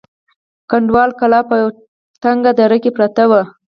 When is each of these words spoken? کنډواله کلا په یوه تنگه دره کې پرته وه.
کنډواله 0.69 1.13
کلا 1.19 1.41
په 1.49 1.55
یوه 1.61 1.71
تنگه 2.23 2.51
دره 2.59 2.77
کې 2.83 2.91
پرته 2.97 3.23
وه. 3.29 3.41